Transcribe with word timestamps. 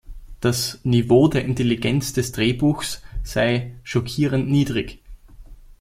Das 0.39 0.79
„"Niveau 0.83 1.27
der 1.27 1.45
Intelligenz 1.45 2.11
des 2.11 2.31
Drehbuchs"“ 2.31 3.03
sei 3.23 3.75
„"schockierend 3.83 4.49
niedrig"“. 4.49 4.97